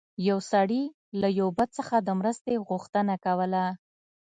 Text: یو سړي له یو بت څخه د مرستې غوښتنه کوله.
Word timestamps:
یو 0.29 0.39
سړي 0.51 0.83
له 1.21 1.27
یو 1.39 1.47
بت 1.57 1.69
څخه 1.79 1.95
د 2.01 2.09
مرستې 2.19 2.53
غوښتنه 2.67 3.15
کوله. 3.25 3.65